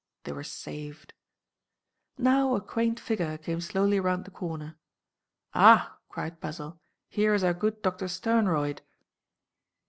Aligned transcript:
They 0.23 0.31
were 0.31 0.43
saved. 0.43 1.13
Now 2.17 2.55
a 2.55 2.59
quaint 2.61 2.99
figure 2.99 3.37
came 3.37 3.61
slowly 3.61 3.99
round 3.99 4.25
the 4.25 4.31
corner. 4.31 4.79
"Ah!" 5.53 5.99
cried 6.09 6.39
Basil, 6.39 6.79
"here 7.07 7.35
is 7.35 7.43
our 7.43 7.53
good 7.53 7.83
Doctor 7.83 8.07
Sternroyd!" 8.07 8.81